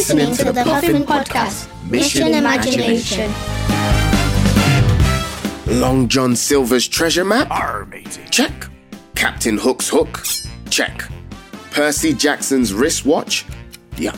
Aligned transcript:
listening 0.00 0.34
to 0.34 0.44
the 0.50 0.64
Puffin 0.64 1.02
Podcast, 1.02 1.68
Mission 1.90 2.28
Imagination. 2.28 3.30
Long 5.78 6.08
John 6.08 6.34
Silver's 6.34 6.88
treasure 6.88 7.22
map? 7.22 7.50
Arr, 7.50 7.84
matey. 7.84 8.22
Check. 8.30 8.70
Captain 9.14 9.58
Hook's 9.58 9.90
hook? 9.90 10.22
Check. 10.70 11.04
Percy 11.70 12.14
Jackson's 12.14 12.72
wristwatch? 12.72 13.44
Yup. 13.98 14.16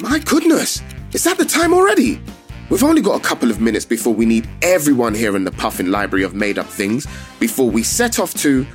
My 0.00 0.18
goodness, 0.18 0.82
is 1.12 1.22
that 1.22 1.38
the 1.38 1.44
time 1.44 1.72
already? 1.72 2.20
We've 2.68 2.82
only 2.82 3.02
got 3.02 3.20
a 3.20 3.22
couple 3.22 3.52
of 3.52 3.60
minutes 3.60 3.84
before 3.84 4.14
we 4.14 4.26
need 4.26 4.48
everyone 4.62 5.14
here 5.14 5.36
in 5.36 5.44
the 5.44 5.52
Puffin 5.52 5.92
Library 5.92 6.24
of 6.24 6.34
Made 6.34 6.58
Up 6.58 6.66
Things 6.66 7.06
before 7.38 7.70
we 7.70 7.84
set 7.84 8.18
off 8.18 8.34
to, 8.38 8.66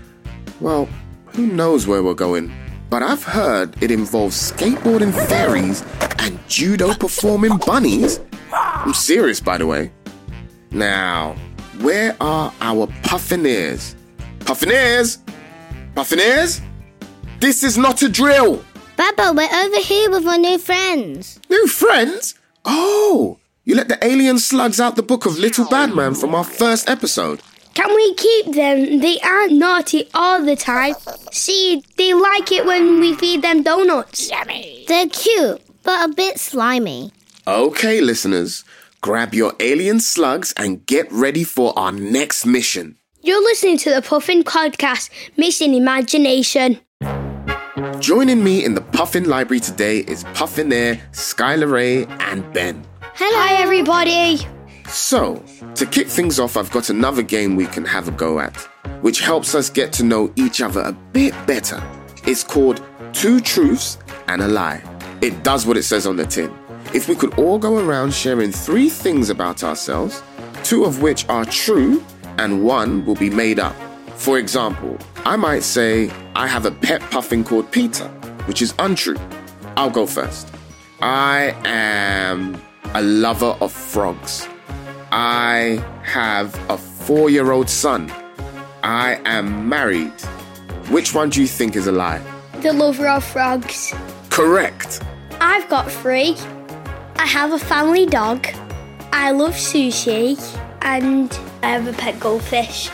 well, 0.61 0.87
who 1.33 1.47
knows 1.47 1.85
where 1.85 2.01
we're 2.01 2.13
going. 2.13 2.49
But 2.91 3.03
I've 3.03 3.23
heard 3.23 3.81
it 3.81 3.89
involves 3.89 4.51
skateboarding 4.51 5.13
fairies 5.29 5.81
and 6.19 6.37
judo 6.49 6.93
performing 6.93 7.55
bunnies. 7.65 8.19
I'm 8.51 8.93
serious, 8.93 9.39
by 9.39 9.57
the 9.57 9.65
way. 9.65 9.93
Now, 10.71 11.37
where 11.79 12.17
are 12.19 12.53
our 12.59 12.87
Puffineers? 13.03 13.95
Puffineers? 14.39 15.19
Puffineers? 15.95 16.59
This 17.39 17.63
is 17.63 17.77
not 17.77 18.01
a 18.03 18.09
drill! 18.09 18.61
Baba, 18.97 19.31
we're 19.33 19.45
over 19.45 19.79
here 19.79 20.11
with 20.11 20.27
our 20.27 20.37
new 20.37 20.57
friends. 20.57 21.39
New 21.49 21.67
friends? 21.67 22.35
Oh, 22.65 23.39
you 23.63 23.73
let 23.73 23.87
the 23.87 24.05
alien 24.05 24.37
slugs 24.37 24.81
out 24.81 24.97
the 24.97 25.01
book 25.01 25.25
of 25.25 25.39
Little 25.39 25.65
Badman 25.69 26.13
from 26.15 26.35
our 26.35 26.43
first 26.43 26.89
episode. 26.89 27.41
Can 27.73 27.93
we 27.95 28.13
keep 28.15 28.45
them? 28.53 28.99
They 28.99 29.19
aren't 29.21 29.53
naughty 29.53 30.09
all 30.13 30.43
the 30.43 30.55
time. 30.55 30.95
See, 31.31 31.83
they 31.97 32.13
like 32.13 32.51
it 32.51 32.65
when 32.65 32.99
we 32.99 33.15
feed 33.15 33.41
them 33.41 33.63
donuts. 33.63 34.29
Yummy. 34.29 34.85
They're 34.87 35.07
cute, 35.07 35.61
but 35.83 36.09
a 36.09 36.13
bit 36.13 36.39
slimy. 36.39 37.11
Okay, 37.47 38.01
listeners, 38.01 38.65
grab 39.01 39.33
your 39.33 39.53
alien 39.59 39.99
slugs 39.99 40.53
and 40.57 40.85
get 40.85 41.11
ready 41.11 41.43
for 41.43 41.77
our 41.79 41.91
next 41.91 42.45
mission. 42.45 42.97
You're 43.21 43.41
listening 43.43 43.77
to 43.79 43.93
the 43.93 44.01
Puffin 44.01 44.43
Podcast, 44.43 45.09
Mission 45.37 45.73
Imagination. 45.73 46.79
Joining 47.99 48.43
me 48.43 48.65
in 48.65 48.73
the 48.75 48.81
Puffin 48.81 49.25
Library 49.25 49.59
today 49.59 49.99
is 49.99 50.23
Puffineer, 50.33 50.99
Skylar 51.11 51.71
Ray, 51.71 52.05
and 52.19 52.51
Ben. 52.53 52.83
Hello. 53.13 53.39
Hi, 53.39 53.61
everybody. 53.61 54.39
So, 54.87 55.43
to 55.75 55.85
kick 55.85 56.07
things 56.07 56.39
off, 56.39 56.57
I've 56.57 56.71
got 56.71 56.89
another 56.89 57.23
game 57.23 57.55
we 57.55 57.65
can 57.65 57.85
have 57.85 58.07
a 58.07 58.11
go 58.11 58.39
at, 58.39 58.55
which 59.01 59.19
helps 59.19 59.55
us 59.55 59.69
get 59.69 59.93
to 59.93 60.03
know 60.03 60.31
each 60.35 60.61
other 60.61 60.81
a 60.81 60.91
bit 60.91 61.33
better. 61.47 61.81
It's 62.25 62.43
called 62.43 62.83
Two 63.13 63.39
Truths 63.41 63.97
and 64.27 64.41
a 64.41 64.47
Lie. 64.47 64.83
It 65.21 65.43
does 65.43 65.65
what 65.65 65.77
it 65.77 65.83
says 65.83 66.07
on 66.07 66.15
the 66.15 66.25
tin. 66.25 66.53
If 66.93 67.07
we 67.07 67.15
could 67.15 67.33
all 67.39 67.57
go 67.57 67.77
around 67.77 68.13
sharing 68.13 68.51
three 68.51 68.89
things 68.89 69.29
about 69.29 69.63
ourselves, 69.63 70.21
two 70.63 70.83
of 70.83 71.01
which 71.01 71.27
are 71.29 71.45
true 71.45 72.03
and 72.37 72.63
one 72.63 73.05
will 73.05 73.15
be 73.15 73.29
made 73.29 73.59
up. 73.59 73.75
For 74.15 74.37
example, 74.37 74.97
I 75.25 75.35
might 75.35 75.63
say, 75.63 76.11
I 76.35 76.47
have 76.47 76.65
a 76.65 76.71
pet 76.71 77.01
puffin 77.11 77.43
called 77.43 77.71
Peter, 77.71 78.07
which 78.45 78.61
is 78.61 78.73
untrue. 78.79 79.17
I'll 79.77 79.89
go 79.89 80.05
first. 80.05 80.47
I 81.01 81.55
am 81.65 82.61
a 82.93 83.01
lover 83.01 83.55
of 83.61 83.71
frogs. 83.71 84.47
I 85.11 85.83
have 86.03 86.55
a 86.69 86.77
four 86.77 87.29
year 87.29 87.51
old 87.51 87.69
son. 87.69 88.09
I 88.83 89.19
am 89.25 89.67
married. 89.67 90.13
Which 90.89 91.13
one 91.13 91.29
do 91.29 91.41
you 91.41 91.47
think 91.47 91.75
is 91.75 91.87
a 91.87 91.91
lie? 91.91 92.21
The 92.61 92.71
lover 92.71 93.07
of 93.07 93.23
frogs. 93.23 93.93
Correct. 94.29 95.01
I've 95.41 95.67
got 95.69 95.91
three. 95.91 96.37
I 97.17 97.25
have 97.25 97.51
a 97.51 97.59
family 97.59 98.05
dog. 98.05 98.47
I 99.11 99.31
love 99.31 99.53
sushi. 99.53 100.39
And 100.81 101.37
I 101.61 101.67
have 101.71 101.87
a 101.87 101.93
pet 101.93 102.19
goldfish. 102.19 102.89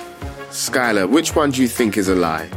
Skylar, 0.49 1.07
which 1.09 1.35
one 1.35 1.51
do 1.51 1.61
you 1.61 1.67
think 1.67 1.97
is 1.97 2.09
a 2.09 2.15
lie? 2.15 2.47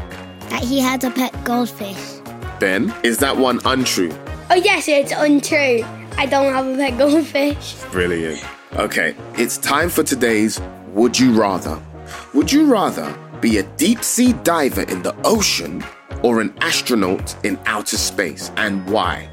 That 0.48 0.62
he 0.62 0.80
has 0.80 1.04
a 1.04 1.10
pet 1.10 1.34
goldfish. 1.44 2.18
Ben, 2.58 2.94
is 3.02 3.18
that 3.18 3.36
one 3.36 3.60
untrue? 3.66 4.10
Oh, 4.50 4.54
yes, 4.54 4.88
it's 4.88 5.12
untrue. 5.12 5.84
I 6.16 6.26
don't 6.26 6.52
have 6.52 6.66
a 6.66 6.76
pet 6.76 6.98
goldfish. 6.98 7.74
Brilliant. 7.92 8.42
Okay, 8.76 9.16
it's 9.34 9.58
time 9.58 9.88
for 9.88 10.04
today's 10.04 10.60
Would 10.94 11.18
You 11.18 11.32
Rather. 11.32 11.82
Would 12.32 12.52
you 12.52 12.70
rather 12.70 13.12
be 13.40 13.58
a 13.58 13.64
deep 13.76 14.04
sea 14.04 14.32
diver 14.32 14.82
in 14.82 15.02
the 15.02 15.12
ocean 15.24 15.84
or 16.22 16.40
an 16.40 16.54
astronaut 16.60 17.34
in 17.44 17.58
outer 17.66 17.96
space 17.96 18.52
and 18.56 18.88
why? 18.88 19.28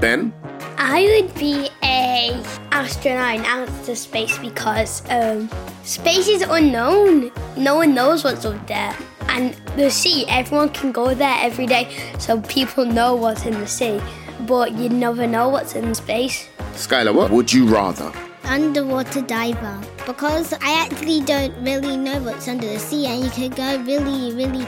Ben? 0.00 0.32
I 0.78 1.02
would 1.02 1.34
be 1.34 1.68
a 1.82 2.42
astronaut 2.72 3.34
in 3.34 3.44
outer 3.44 3.94
space 3.94 4.38
because 4.38 5.02
um, 5.10 5.50
space 5.84 6.26
is 6.26 6.40
unknown. 6.40 7.30
No 7.58 7.74
one 7.74 7.94
knows 7.94 8.24
what's 8.24 8.46
up 8.46 8.66
there. 8.66 8.96
And 9.28 9.52
the 9.76 9.90
sea, 9.90 10.24
everyone 10.28 10.70
can 10.70 10.92
go 10.92 11.12
there 11.12 11.36
every 11.40 11.66
day, 11.66 11.94
so 12.18 12.40
people 12.40 12.86
know 12.86 13.14
what's 13.14 13.44
in 13.44 13.52
the 13.52 13.66
sea. 13.66 14.00
But 14.46 14.72
you 14.72 14.88
never 14.88 15.26
know 15.26 15.50
what's 15.50 15.74
in 15.74 15.94
space. 15.94 16.48
Skylar, 16.72 17.14
what 17.14 17.30
would 17.30 17.52
you 17.52 17.66
rather? 17.66 18.10
Underwater 18.48 19.20
diver. 19.20 19.80
Because 20.06 20.52
I 20.54 20.82
actually 20.82 21.20
don't 21.20 21.54
really 21.62 21.96
know 21.96 22.20
what's 22.22 22.48
under 22.48 22.66
the 22.66 22.78
sea, 22.78 23.06
and 23.06 23.22
you 23.22 23.30
could 23.30 23.54
go 23.54 23.78
really, 23.82 24.34
really 24.34 24.66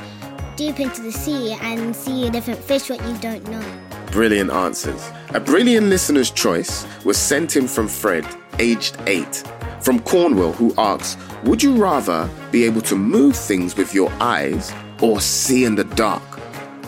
deep 0.55 0.81
into 0.81 1.01
the 1.01 1.11
sea 1.11 1.53
and 1.63 1.97
see 1.97 2.27
a 2.27 2.31
different 2.31 2.61
fish 2.61 2.91
what 2.91 3.03
you 3.07 3.17
don't 3.19 3.43
know. 3.49 3.65
Brilliant 4.13 4.51
answers. 4.51 5.11
A 5.31 5.41
brilliant 5.41 5.87
listener's 5.87 6.31
choice 6.31 6.87
was 7.05 7.17
sent 7.17 7.57
in 7.57 7.67
from 7.67 7.89
Fred, 7.89 8.27
aged 8.59 8.99
8, 9.07 9.45
from 9.81 10.01
Cornwall, 10.01 10.53
who 10.53 10.75
asks 10.77 11.17
Would 11.45 11.63
you 11.63 11.75
rather 11.75 12.29
be 12.53 12.65
able 12.65 12.83
to 12.83 12.97
move 12.97 13.35
things 13.35 13.77
with 13.77 13.95
your 13.95 14.13
eyes 14.21 14.73
or 15.01 15.21
see 15.21 15.65
in 15.65 15.75
the 15.75 15.85
dark? 15.85 16.23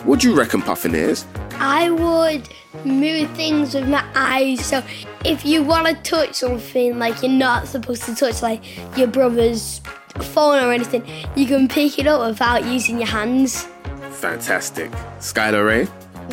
What 0.05 0.19
do 0.19 0.29
you 0.29 0.35
reckon, 0.37 0.61
Puffineers? 0.61 1.25
I 1.53 1.89
would 1.89 2.47
move 2.85 3.29
things 3.31 3.73
with 3.73 3.87
my 3.87 4.03
eyes. 4.15 4.65
So 4.65 4.83
if 5.25 5.45
you 5.45 5.63
want 5.63 5.87
to 5.87 5.95
touch 6.09 6.35
something 6.35 6.97
like 6.99 7.21
you're 7.21 7.31
not 7.31 7.67
supposed 7.67 8.03
to 8.03 8.15
touch, 8.15 8.41
like 8.41 8.61
your 8.97 9.07
brother's 9.07 9.81
phone 10.21 10.63
or 10.63 10.71
anything, 10.71 11.03
you 11.35 11.45
can 11.45 11.67
pick 11.67 11.99
it 11.99 12.07
up 12.07 12.27
without 12.27 12.65
using 12.65 12.97
your 12.97 13.07
hands. 13.07 13.67
Fantastic. 14.11 14.91
Skylar 15.19 15.65
Ray? 15.65 15.87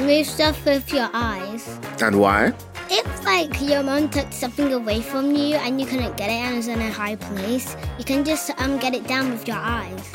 Move 0.05 0.27
stuff 0.27 0.65
with 0.65 0.93
your 0.93 1.11
eyes. 1.12 1.78
And 2.01 2.21
why? 2.21 2.53
If 2.89 3.25
like 3.25 3.61
your 3.61 3.83
mom 3.83 4.09
took 4.09 4.33
something 4.33 4.72
away 4.72 5.01
from 5.01 5.34
you 5.34 5.57
and 5.57 5.81
you 5.81 5.87
couldn't 5.87 6.17
get 6.17 6.28
it 6.28 6.33
and 6.33 6.59
it's 6.59 6.67
in 6.67 6.81
a 6.81 6.91
high 6.91 7.17
place, 7.17 7.77
you 7.99 8.05
can 8.05 8.25
just 8.25 8.51
um 8.61 8.78
get 8.78 8.95
it 8.95 9.07
down 9.07 9.31
with 9.31 9.47
your 9.47 9.59
eyes. 9.59 10.12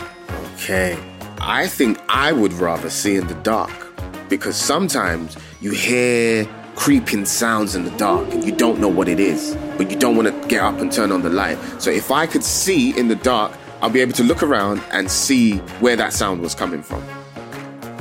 Okay. 0.55 0.97
I 1.39 1.67
think 1.67 1.99
I 2.09 2.31
would 2.31 2.53
rather 2.53 2.89
see 2.89 3.17
in 3.17 3.27
the 3.27 3.35
dark 3.35 3.84
because 4.29 4.55
sometimes 4.55 5.37
you 5.61 5.71
hear 5.71 6.47
creeping 6.75 7.25
sounds 7.25 7.75
in 7.75 7.83
the 7.83 7.91
dark 7.91 8.31
and 8.33 8.43
you 8.43 8.51
don't 8.51 8.79
know 8.79 8.87
what 8.87 9.07
it 9.07 9.19
is, 9.19 9.55
but 9.77 9.89
you 9.89 9.97
don't 9.97 10.15
want 10.15 10.27
to 10.27 10.47
get 10.47 10.61
up 10.61 10.79
and 10.79 10.91
turn 10.91 11.11
on 11.11 11.21
the 11.21 11.29
light. 11.29 11.57
So 11.81 11.89
if 11.89 12.11
I 12.11 12.27
could 12.27 12.43
see 12.43 12.97
in 12.97 13.07
the 13.07 13.15
dark, 13.15 13.51
I'll 13.81 13.89
be 13.89 14.01
able 14.01 14.13
to 14.13 14.23
look 14.23 14.43
around 14.43 14.81
and 14.91 15.09
see 15.09 15.57
where 15.79 15.95
that 15.95 16.13
sound 16.13 16.41
was 16.41 16.55
coming 16.55 16.81
from. 16.81 17.03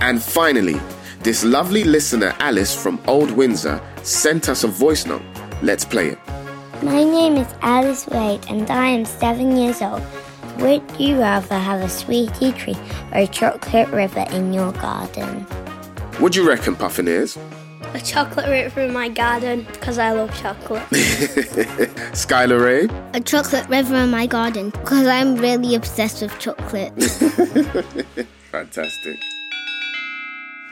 And 0.01 0.23
finally, 0.23 0.81
this 1.21 1.45
lovely 1.45 1.85
listener, 1.85 2.35
Alice 2.39 2.75
from 2.75 3.01
Old 3.07 3.31
Windsor, 3.31 3.81
sent 4.03 4.49
us 4.49 4.65
a 4.65 4.69
voice 4.69 5.07
note. 5.07 5.23
Let's 5.63 5.85
play 5.85 6.09
it. 6.09 6.19
My 6.83 7.03
name 7.03 7.37
is 7.37 7.55
Alice 7.63 8.07
Wade 8.09 8.45
and 8.49 8.71
I 8.71 8.89
am 8.89 9.05
seven 9.05 9.57
years 9.57 9.81
old. 9.81 10.03
Would 10.59 10.83
you 10.99 11.19
rather 11.19 11.59
have 11.59 11.81
a 11.81 11.89
sweetie 11.89 12.53
tree 12.53 12.77
or 13.13 13.21
a 13.21 13.27
chocolate 13.27 13.89
river 13.89 14.27
in 14.31 14.53
your 14.53 14.73
garden? 14.73 15.47
What 16.21 16.33
do 16.33 16.41
you 16.41 16.49
reckon, 16.49 16.77
puffin 16.77 17.07
Puffineers? 17.07 17.37
A 17.93 18.01
chocolate 18.01 18.49
river 18.49 18.83
in 18.83 18.93
my 18.93 19.09
garden 19.09 19.67
because 19.73 19.99
I 19.99 20.13
love 20.13 20.33
chocolate. 20.41 20.83
Skylar 22.13 22.65
Ray? 22.65 22.89
A 23.15 23.21
chocolate 23.21 23.69
river 23.69 23.97
in 23.97 24.11
my 24.11 24.27
garden 24.27 24.71
because 24.71 25.09
I'm 25.09 25.35
really 25.35 25.75
obsessed 25.75 26.23
with 26.23 26.39
chocolate. 26.39 26.93
Fantastic. 28.53 29.19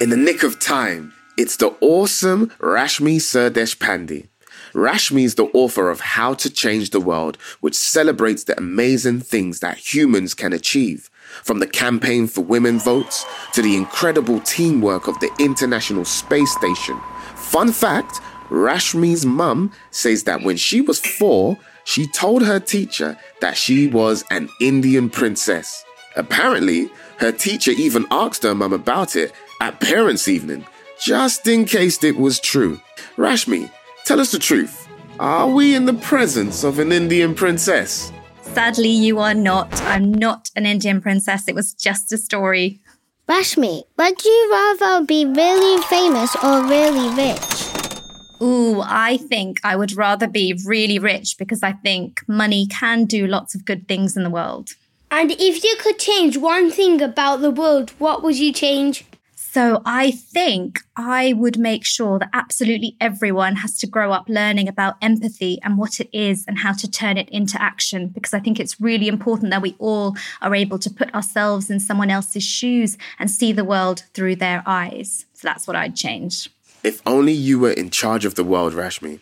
In 0.00 0.10
the 0.10 0.16
nick 0.16 0.44
of 0.44 0.60
time, 0.60 1.12
it's 1.36 1.56
the 1.56 1.76
awesome 1.80 2.46
Rashmi 2.60 3.16
Sirdeshpande. 3.16 4.28
Rashmi 4.72 5.24
is 5.24 5.34
the 5.34 5.50
author 5.54 5.90
of 5.90 6.00
How 6.00 6.34
to 6.34 6.48
Change 6.48 6.90
the 6.90 7.00
World, 7.00 7.36
which 7.60 7.74
celebrates 7.74 8.44
the 8.44 8.56
amazing 8.56 9.20
things 9.20 9.58
that 9.58 9.92
humans 9.92 10.34
can 10.34 10.52
achieve. 10.52 11.10
From 11.42 11.58
the 11.58 11.66
campaign 11.66 12.26
for 12.26 12.42
women 12.42 12.78
votes 12.78 13.24
to 13.54 13.62
the 13.62 13.76
incredible 13.76 14.40
teamwork 14.40 15.08
of 15.08 15.18
the 15.20 15.30
International 15.38 16.04
Space 16.04 16.52
Station. 16.52 17.00
Fun 17.34 17.72
fact 17.72 18.20
Rashmi's 18.48 19.24
mum 19.24 19.72
says 19.90 20.24
that 20.24 20.42
when 20.42 20.56
she 20.56 20.82
was 20.82 21.00
four, 21.00 21.58
she 21.84 22.06
told 22.06 22.44
her 22.44 22.60
teacher 22.60 23.18
that 23.40 23.56
she 23.56 23.88
was 23.88 24.24
an 24.30 24.48
Indian 24.60 25.08
princess. 25.08 25.84
Apparently, 26.16 26.90
her 27.18 27.32
teacher 27.32 27.70
even 27.70 28.06
asked 28.10 28.42
her 28.42 28.54
mum 28.54 28.72
about 28.72 29.16
it 29.16 29.32
at 29.60 29.80
parents' 29.80 30.28
evening, 30.28 30.66
just 31.00 31.46
in 31.48 31.64
case 31.64 32.04
it 32.04 32.16
was 32.16 32.38
true. 32.38 32.80
Rashmi, 33.16 33.70
tell 34.04 34.20
us 34.20 34.32
the 34.32 34.38
truth. 34.38 34.86
Are 35.18 35.48
we 35.48 35.74
in 35.74 35.86
the 35.86 35.94
presence 35.94 36.64
of 36.64 36.78
an 36.78 36.92
Indian 36.92 37.34
princess? 37.34 38.12
Sadly, 38.54 38.90
you 38.90 39.18
are 39.18 39.32
not. 39.32 39.72
I'm 39.82 40.12
not 40.12 40.50
an 40.54 40.66
Indian 40.66 41.00
princess. 41.00 41.48
It 41.48 41.54
was 41.54 41.72
just 41.72 42.12
a 42.12 42.18
story. 42.18 42.80
Rashmi, 43.26 43.84
would 43.96 44.24
you 44.24 44.48
rather 44.52 45.06
be 45.06 45.24
really 45.24 45.82
famous 45.84 46.36
or 46.36 46.62
really 46.66 47.08
rich? 47.14 48.42
Ooh, 48.42 48.82
I 48.84 49.16
think 49.16 49.60
I 49.64 49.74
would 49.74 49.96
rather 49.96 50.26
be 50.26 50.60
really 50.66 50.98
rich 50.98 51.38
because 51.38 51.62
I 51.62 51.72
think 51.72 52.20
money 52.28 52.66
can 52.66 53.06
do 53.06 53.26
lots 53.26 53.54
of 53.54 53.64
good 53.64 53.88
things 53.88 54.18
in 54.18 54.22
the 54.22 54.30
world. 54.30 54.70
And 55.10 55.30
if 55.30 55.64
you 55.64 55.74
could 55.80 55.98
change 55.98 56.36
one 56.36 56.70
thing 56.70 57.00
about 57.00 57.40
the 57.40 57.50
world, 57.50 57.92
what 57.98 58.22
would 58.22 58.38
you 58.38 58.52
change? 58.52 59.06
So 59.52 59.82
I 59.84 60.12
think 60.12 60.80
I 60.96 61.34
would 61.34 61.58
make 61.58 61.84
sure 61.84 62.18
that 62.18 62.30
absolutely 62.32 62.96
everyone 63.02 63.56
has 63.56 63.76
to 63.80 63.86
grow 63.86 64.10
up 64.10 64.26
learning 64.26 64.66
about 64.66 64.94
empathy 65.02 65.58
and 65.62 65.76
what 65.76 66.00
it 66.00 66.08
is 66.10 66.46
and 66.48 66.56
how 66.56 66.72
to 66.72 66.90
turn 66.90 67.18
it 67.18 67.28
into 67.28 67.60
action. 67.60 68.08
Because 68.08 68.32
I 68.32 68.40
think 68.40 68.58
it's 68.58 68.80
really 68.80 69.08
important 69.08 69.50
that 69.50 69.60
we 69.60 69.76
all 69.78 70.16
are 70.40 70.54
able 70.54 70.78
to 70.78 70.88
put 70.88 71.14
ourselves 71.14 71.68
in 71.68 71.80
someone 71.80 72.08
else's 72.08 72.42
shoes 72.42 72.96
and 73.18 73.30
see 73.30 73.52
the 73.52 73.62
world 73.62 74.04
through 74.14 74.36
their 74.36 74.62
eyes. 74.64 75.26
So 75.34 75.48
that's 75.48 75.66
what 75.66 75.76
I'd 75.76 75.96
change. 75.96 76.48
If 76.82 77.02
only 77.04 77.34
you 77.34 77.58
were 77.58 77.72
in 77.72 77.90
charge 77.90 78.24
of 78.24 78.36
the 78.36 78.44
world, 78.44 78.72
Rashmi. 78.72 79.20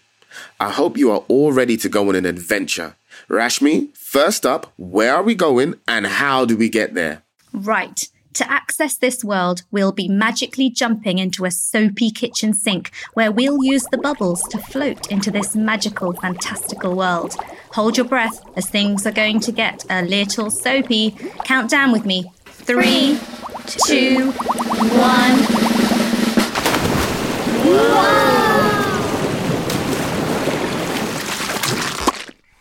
I 0.61 0.71
hope 0.71 0.97
you 0.97 1.11
are 1.11 1.25
all 1.26 1.50
ready 1.50 1.76
to 1.79 1.88
go 1.88 2.09
on 2.09 2.15
an 2.15 2.25
adventure. 2.25 2.94
Rashmi, 3.29 3.97
first 3.97 4.47
up, 4.47 4.73
where 4.76 5.12
are 5.12 5.25
we 5.25 5.35
going 5.35 5.75
and 5.88 6.06
how 6.06 6.44
do 6.44 6.56
we 6.56 6.69
get 6.69 6.94
there? 6.94 7.25
Right. 7.53 8.09
To 8.35 8.50
access 8.50 8.97
this 8.97 9.25
world, 9.25 9.62
we'll 9.73 9.93
be 9.93 10.09
magically 10.09 10.71
jumping 10.71 11.19
into 11.19 11.44
a 11.44 11.50
soapy 11.50 12.11
kitchen 12.11 12.55
sink 12.55 12.93
where 13.15 13.32
we'll 13.32 13.62
use 13.65 13.85
the 13.91 13.99
bubbles 13.99 14.43
to 14.50 14.59
float 14.59 15.11
into 15.11 15.31
this 15.32 15.56
magical, 15.56 16.12
fantastical 16.12 16.94
world. 16.94 17.35
Hold 17.73 17.97
your 17.97 18.06
breath 18.06 18.41
as 18.56 18.71
things 18.71 19.05
are 19.06 19.12
going 19.12 19.41
to 19.41 19.53
get 19.53 19.85
a 19.91 20.03
little 20.03 20.50
soapy. 20.50 21.11
Count 21.44 21.71
down 21.71 21.91
with 21.91 22.06
me. 22.06 22.31
Three, 22.47 23.19
two, 23.67 24.31
one. 24.31 25.71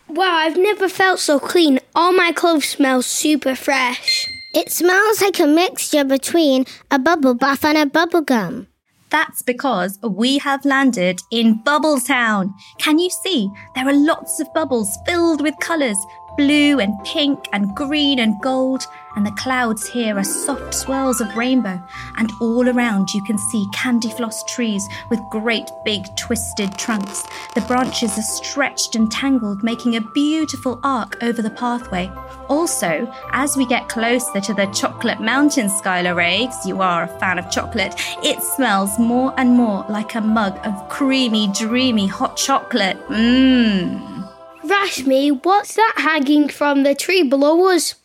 Wow, 0.08 0.34
I've 0.34 0.56
never 0.56 0.88
felt 0.88 1.20
so 1.20 1.38
clean. 1.38 1.78
All 1.94 2.12
my 2.12 2.32
clothes 2.32 2.68
smell 2.68 3.02
super 3.02 3.54
fresh. 3.54 4.28
It 4.52 4.72
smells 4.72 5.22
like 5.22 5.38
a 5.38 5.46
mixture 5.46 6.02
between 6.02 6.64
a 6.90 6.98
bubble 6.98 7.34
bath 7.34 7.64
and 7.64 7.78
a 7.78 7.86
bubble 7.86 8.22
gum. 8.22 8.66
That's 9.08 9.42
because 9.42 9.96
we 10.02 10.38
have 10.38 10.64
landed 10.64 11.20
in 11.30 11.62
Bubbletown. 11.62 12.52
Can 12.78 12.98
you 12.98 13.10
see? 13.10 13.48
There 13.76 13.88
are 13.88 13.92
lots 13.92 14.40
of 14.40 14.52
bubbles 14.52 14.96
filled 15.06 15.40
with 15.40 15.54
colours 15.60 15.98
blue 16.36 16.80
and 16.80 17.02
pink 17.04 17.48
and 17.52 17.74
green 17.74 18.18
and 18.18 18.40
gold, 18.40 18.86
and 19.16 19.26
the 19.26 19.32
clouds 19.32 19.88
here 19.88 20.16
are 20.16 20.24
soft 20.24 20.74
swirls 20.74 21.20
of 21.20 21.36
rainbow. 21.36 21.82
And 22.16 22.30
all 22.40 22.68
around 22.68 23.12
you 23.12 23.22
can 23.24 23.38
see 23.38 23.66
candy 23.72 24.10
floss 24.10 24.44
trees 24.44 24.88
with 25.10 25.20
great 25.30 25.70
big 25.84 26.04
twisted 26.16 26.78
trunks. 26.78 27.24
The 27.54 27.60
branches 27.62 28.16
are 28.18 28.22
stretched 28.22 28.94
and 28.94 29.10
tangled, 29.10 29.62
making 29.62 29.96
a 29.96 30.00
beautiful 30.00 30.80
arc 30.82 31.22
over 31.22 31.42
the 31.42 31.50
pathway. 31.50 32.10
Also, 32.48 33.12
as 33.32 33.56
we 33.56 33.66
get 33.66 33.88
closer 33.88 34.40
to 34.40 34.54
the 34.54 34.66
chocolate 34.66 35.20
mountain, 35.20 35.68
Skylar 35.68 36.16
Riggs, 36.16 36.64
you 36.64 36.80
are 36.80 37.04
a 37.04 37.18
fan 37.18 37.38
of 37.38 37.50
chocolate, 37.50 37.94
it 38.22 38.42
smells 38.42 38.98
more 38.98 39.34
and 39.36 39.56
more 39.56 39.84
like 39.88 40.14
a 40.14 40.20
mug 40.20 40.58
of 40.64 40.88
creamy, 40.88 41.48
dreamy 41.48 42.06
hot 42.06 42.36
chocolate. 42.36 42.98
Mmm. 43.08 44.09
Rashmi, 44.70 45.44
what's 45.44 45.74
that 45.74 45.94
hanging 45.96 46.48
from 46.48 46.84
the 46.84 46.94
tree 46.94 47.24
below 47.24 47.74
us? 47.74 47.96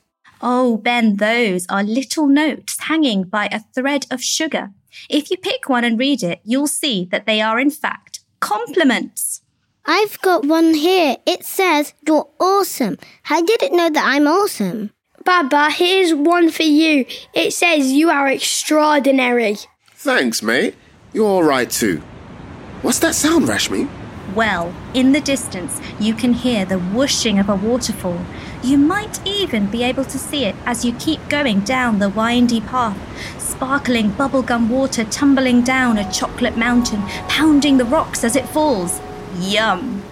Oh, 0.41 0.77
Ben, 0.77 1.17
those 1.17 1.67
are 1.69 1.83
little 1.83 2.25
notes 2.25 2.79
hanging 2.79 3.23
by 3.23 3.47
a 3.51 3.61
thread 3.75 4.07
of 4.09 4.23
sugar. 4.23 4.71
If 5.07 5.29
you 5.29 5.37
pick 5.37 5.69
one 5.69 5.83
and 5.83 5.99
read 5.99 6.23
it, 6.23 6.41
you'll 6.43 6.67
see 6.67 7.05
that 7.11 7.27
they 7.27 7.39
are 7.39 7.59
in 7.59 7.69
fact 7.69 8.21
compliments. 8.39 9.41
I've 9.85 10.19
got 10.21 10.45
one 10.45 10.73
here. 10.73 11.17
It 11.27 11.45
says, 11.45 11.93
You're 12.07 12.29
awesome. 12.39 12.97
How 13.23 13.43
did 13.43 13.61
it 13.61 13.71
know 13.71 13.91
that 13.91 14.03
I'm 14.03 14.27
awesome? 14.27 14.89
Baba, 15.23 15.69
here's 15.69 16.13
one 16.15 16.49
for 16.49 16.63
you. 16.63 17.05
It 17.33 17.53
says 17.53 17.91
you 17.91 18.09
are 18.09 18.27
extraordinary. 18.27 19.57
Thanks, 19.93 20.41
mate. 20.41 20.75
You're 21.13 21.25
all 21.27 21.43
right 21.43 21.69
too. 21.69 21.97
What's 22.81 22.99
that 22.99 23.15
sound, 23.15 23.45
Rashmi? 23.45 23.89
Well, 24.35 24.75
in 24.93 25.13
the 25.13 25.21
distance, 25.21 25.79
you 25.97 26.13
can 26.13 26.33
hear 26.33 26.65
the 26.65 26.77
whooshing 26.77 27.39
of 27.39 27.47
a 27.47 27.55
waterfall. 27.55 28.19
You 28.61 28.77
might 28.77 29.25
even 29.25 29.67
be 29.67 29.81
able 29.81 30.03
to 30.03 30.19
see 30.19 30.43
it 30.43 30.55
as 30.65 30.83
you 30.83 30.91
keep 30.93 31.29
going 31.29 31.61
down 31.61 31.99
the 31.99 32.09
windy 32.09 32.59
path. 32.59 32.97
Sparkling 33.41 34.11
bubblegum 34.11 34.67
water 34.67 35.05
tumbling 35.05 35.61
down 35.61 35.97
a 35.97 36.11
chocolate 36.11 36.57
mountain, 36.57 37.01
pounding 37.29 37.77
the 37.77 37.85
rocks 37.85 38.25
as 38.25 38.35
it 38.35 38.49
falls. 38.49 38.99
Yum! 39.39 40.03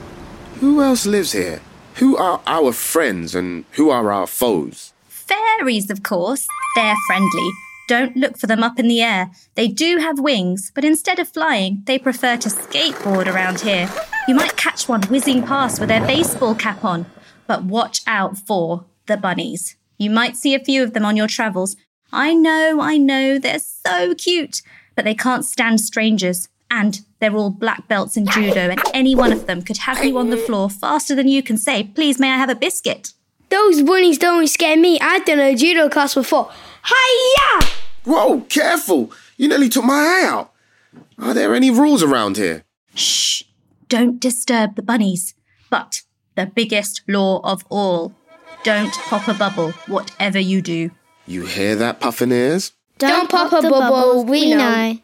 Who 0.61 0.81
else 0.81 1.05
lives 1.05 1.33
here? 1.33 1.59
Who 1.95 2.15
are 2.15 2.41
our 2.47 2.71
friends 2.71 3.35
and 3.35 3.65
who 3.71 3.89
are 3.89 4.09
our 4.09 4.25
foes? 4.25 4.93
Fairies, 5.09 5.89
of 5.89 6.01
course. 6.01 6.47
They're 6.75 6.95
friendly. 7.07 7.49
Don't 7.89 8.15
look 8.15 8.37
for 8.37 8.47
them 8.47 8.63
up 8.63 8.79
in 8.79 8.87
the 8.87 9.01
air. 9.01 9.31
They 9.55 9.67
do 9.67 9.97
have 9.97 10.17
wings, 10.17 10.71
but 10.73 10.85
instead 10.85 11.19
of 11.19 11.27
flying, 11.27 11.83
they 11.85 11.99
prefer 11.99 12.37
to 12.37 12.49
skateboard 12.49 13.27
around 13.27 13.59
here. 13.59 13.89
You 14.25 14.35
might 14.35 14.55
catch 14.55 14.87
one 14.87 15.03
whizzing 15.03 15.43
past 15.43 15.81
with 15.81 15.89
their 15.89 16.05
baseball 16.07 16.55
cap 16.55 16.85
on. 16.85 17.05
But 17.45 17.65
watch 17.65 18.01
out 18.07 18.37
for 18.37 18.85
the 19.05 19.17
bunnies. 19.17 19.75
You 19.97 20.09
might 20.09 20.37
see 20.37 20.55
a 20.55 20.63
few 20.63 20.81
of 20.81 20.93
them 20.93 21.03
on 21.03 21.17
your 21.17 21.27
travels. 21.27 21.75
I 22.11 22.33
know, 22.33 22.79
I 22.79 22.97
know, 22.97 23.37
they're 23.37 23.59
so 23.59 24.15
cute, 24.15 24.61
but 24.95 25.03
they 25.03 25.13
can't 25.13 25.43
stand 25.43 25.81
strangers. 25.81 26.47
And 26.71 27.01
they're 27.19 27.35
all 27.35 27.49
black 27.49 27.87
belts 27.87 28.15
in 28.15 28.25
judo, 28.25 28.69
and 28.69 28.81
any 28.93 29.13
one 29.13 29.31
of 29.31 29.45
them 29.45 29.61
could 29.61 29.77
have 29.77 30.03
you 30.03 30.17
on 30.17 30.29
the 30.29 30.37
floor 30.37 30.69
faster 30.69 31.13
than 31.13 31.27
you 31.27 31.43
can 31.43 31.57
say, 31.57 31.83
Please, 31.83 32.17
may 32.17 32.31
I 32.31 32.37
have 32.37 32.49
a 32.49 32.55
biscuit? 32.55 33.13
Those 33.49 33.83
bunnies 33.83 34.17
don't 34.17 34.47
scare 34.47 34.77
me. 34.77 34.99
I've 34.99 35.25
done 35.25 35.39
a 35.39 35.53
judo 35.53 35.89
class 35.89 36.15
before. 36.15 36.49
Hiya! 36.85 37.69
Whoa, 38.05 38.41
careful! 38.41 39.11
You 39.37 39.49
nearly 39.49 39.69
took 39.69 39.85
my 39.85 39.93
eye 39.93 40.27
out. 40.27 40.51
Are 41.19 41.33
there 41.33 41.53
any 41.53 41.69
rules 41.69 42.01
around 42.01 42.37
here? 42.37 42.63
Shh! 42.95 43.43
Don't 43.93 44.19
disturb 44.19 44.75
the 44.75 44.81
bunnies. 44.81 45.35
But 45.69 46.01
the 46.33 46.47
biggest 46.47 47.03
law 47.07 47.41
of 47.43 47.63
all 47.69 48.15
don't 48.63 48.91
pop 48.91 49.27
a 49.27 49.35
bubble, 49.35 49.69
whatever 49.85 50.39
you 50.39 50.63
do. 50.63 50.89
You 51.27 51.45
hear 51.45 51.75
that, 51.75 51.99
Puffineers? 51.99 52.71
Don't 52.97 53.29
pop 53.29 53.53
a 53.53 53.61
bubble, 53.61 54.25
we 54.25 54.49
know. 54.49 54.97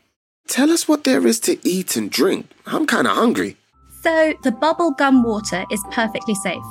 Tell 0.47 0.71
us 0.71 0.87
what 0.87 1.03
there 1.03 1.27
is 1.27 1.39
to 1.41 1.59
eat 1.63 1.95
and 1.95 2.09
drink. 2.09 2.47
I'm 2.65 2.87
kind 2.87 3.05
of 3.05 3.15
hungry. 3.15 3.57
So, 4.01 4.33
the 4.41 4.51
bubble 4.51 4.89
gum 4.89 5.21
water 5.21 5.65
is 5.69 5.83
perfectly 5.91 6.33
safe 6.33 6.63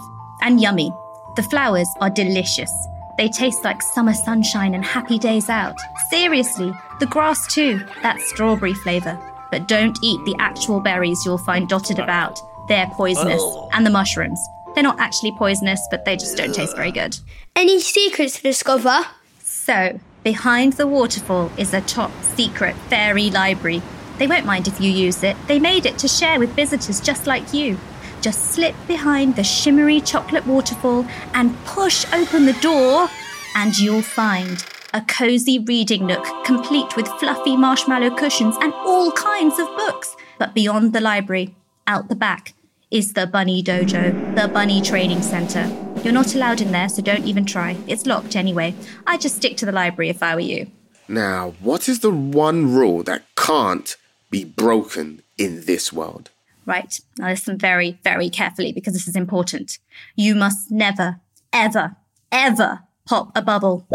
and 0.43 0.61
yummy. 0.61 0.91
The 1.37 1.45
flowers 1.45 1.89
are 2.01 2.11
delicious. 2.11 2.73
They 3.17 3.29
taste 3.29 3.63
like 3.63 3.81
summer 3.81 4.15
sunshine 4.15 4.75
and 4.75 4.85
happy 4.85 5.21
days 5.21 5.49
out. 5.49 5.77
Seriously, 6.11 6.73
the 6.99 7.07
grass 7.07 7.47
too, 7.47 7.81
that 8.03 8.21
strawberry 8.23 8.75
flavour. 8.75 9.17
But 9.51 9.69
don't 9.69 9.99
eat 10.03 10.25
the 10.25 10.37
actual 10.39 10.81
berries 10.81 11.25
you'll 11.25 11.39
find 11.39 11.69
dotted 11.69 11.99
about. 11.99 12.39
They're 12.69 12.91
poisonous. 12.93 13.41
Oh. 13.43 13.69
And 13.73 13.85
the 13.87 13.91
mushrooms. 13.91 14.41
They're 14.75 14.83
not 14.83 15.01
actually 15.01 15.33
poisonous, 15.33 15.87
but 15.91 16.05
they 16.05 16.17
just 16.17 16.37
don't 16.37 16.55
taste 16.55 16.77
very 16.77 16.93
good. 16.93 17.19
Any 17.57 17.81
secrets 17.81 18.37
to 18.37 18.43
discover? 18.43 19.07
So, 19.43 19.99
behind 20.23 20.75
the 20.75 20.87
waterfall 20.87 21.51
is 21.57 21.75
a 21.75 21.81
top 21.81 22.13
secret 22.23 22.77
fairy 22.89 23.31
library. 23.31 23.83
They 24.19 24.27
won't 24.27 24.47
mind 24.47 24.69
if 24.69 24.81
you 24.81 24.91
use 24.91 25.23
it. 25.23 25.37
They 25.47 25.59
made 25.59 25.87
it 25.87 25.99
to 25.99 26.09
share 26.09 26.39
with 26.39 26.55
visitors 26.55 27.01
just 27.01 27.27
like 27.27 27.55
you. 27.55 27.79
Just 28.21 28.53
slip 28.53 28.75
behind 28.87 29.37
the 29.37 29.45
shimmery 29.45 30.01
chocolate 30.01 30.47
waterfall 30.47 31.07
and 31.35 31.57
push 31.65 32.05
open 32.13 32.47
the 32.47 32.53
door, 32.55 33.09
and 33.55 33.77
you'll 33.79 34.03
find 34.03 34.65
a 34.95 35.03
cozy 35.03 35.59
reading 35.59 36.07
nook 36.07 36.25
complete 36.45 36.97
with 36.97 37.07
fluffy 37.21 37.57
marshmallow 37.57 38.15
cushions 38.17 38.57
and 38.63 38.73
all 38.75 39.13
kinds 39.13 39.59
of 39.59 39.67
books. 39.77 40.17
But 40.39 40.55
beyond 40.55 40.93
the 40.93 41.01
library, 41.01 41.55
out 41.87 42.09
the 42.09 42.15
back, 42.15 42.55
is 42.91 43.13
the 43.13 43.27
Bunny 43.27 43.63
Dojo, 43.63 44.35
the 44.35 44.49
Bunny 44.49 44.81
Training 44.81 45.21
Center. 45.21 45.69
You're 46.03 46.13
not 46.13 46.35
allowed 46.35 46.61
in 46.61 46.73
there, 46.73 46.89
so 46.89 47.03
don't 47.03 47.27
even 47.27 47.45
try. 47.45 47.77
It's 47.87 48.07
locked 48.07 48.35
anyway. 48.35 48.75
I'd 49.07 49.21
just 49.21 49.37
stick 49.37 49.57
to 49.59 49.67
the 49.67 49.73
library 49.73 50.09
if 50.09 50.23
I 50.23 50.35
were 50.35 50.41
you. 50.41 50.71
Now, 51.07 51.55
what 51.61 51.89
is 51.89 52.01
the 52.01 52.11
one 52.11 52.73
rule 52.75 53.03
that 53.03 53.25
can't 53.37 53.97
be 54.31 54.45
broken 54.45 55.23
in 55.37 55.65
this 55.67 55.93
world? 55.93 56.31
Right. 56.65 57.01
Now 57.19 57.29
listen 57.29 57.59
very, 57.59 57.99
very 58.05 58.29
carefully 58.29 58.73
because 58.73 58.93
this 58.93 59.09
is 59.09 59.17
important. 59.17 59.79
You 60.17 60.35
must 60.35 60.71
never, 60.71 61.21
ever, 61.53 61.97
ever 62.31 62.81
pop 63.07 63.33
a 63.35 63.43
bubble. 63.43 63.87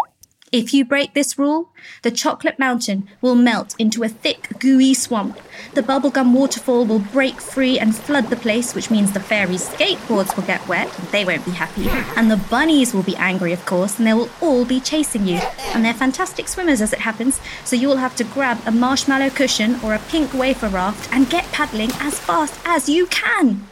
If 0.54 0.72
you 0.72 0.86
break 0.86 1.16
this 1.16 1.40
rule, 1.40 1.70
the 2.04 2.12
chocolate 2.12 2.60
mountain 2.60 3.10
will 3.22 3.34
melt 3.34 3.74
into 3.80 4.04
a 4.04 4.08
thick, 4.08 4.50
gooey 4.60 4.94
swamp. 4.94 5.40
The 5.74 5.82
bubblegum 5.82 6.32
waterfall 6.32 6.86
will 6.86 7.00
break 7.00 7.42
free 7.42 7.80
and 7.80 7.96
flood 7.96 8.30
the 8.30 8.36
place, 8.36 8.76
which 8.76 8.92
means 8.92 9.14
the 9.14 9.20
fairies' 9.20 9.68
skateboards 9.68 10.36
will 10.36 10.44
get 10.44 10.68
wet 10.68 10.96
and 11.00 11.08
they 11.08 11.26
won't 11.26 11.44
be 11.44 11.50
happy. 11.50 11.90
And 12.16 12.30
the 12.30 12.38
bunnies 12.38 12.94
will 12.94 13.02
be 13.02 13.16
angry, 13.16 13.52
of 13.52 13.66
course, 13.66 13.98
and 13.98 14.06
they 14.06 14.14
will 14.14 14.30
all 14.42 14.64
be 14.64 14.80
chasing 14.80 15.26
you. 15.26 15.40
And 15.74 15.84
they're 15.84 15.92
fantastic 15.92 16.48
swimmers 16.48 16.82
as 16.82 16.94
it 16.94 17.00
happens, 17.00 17.42
so 17.66 17.76
you 17.76 17.88
will 17.88 17.98
have 17.98 18.16
to 18.18 18.24
grab 18.24 18.60
a 18.68 18.72
marshmallow 18.72 19.32
cushion 19.32 19.80
or 19.84 19.96
a 19.96 20.00
pink 20.10 20.36
wafer 20.36 20.68
raft 20.70 21.12
and 21.12 21.32
get 21.32 21.52
paddling 21.52 21.90
as 21.94 22.20
fast 22.20 22.60
as 22.64 22.88
you 22.88 23.08
can. 23.08 23.68